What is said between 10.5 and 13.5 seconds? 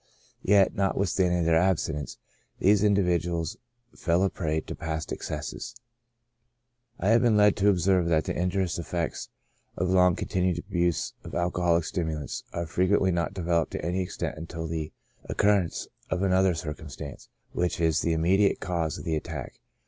abuse of alcoholic stimulants, are fre quently not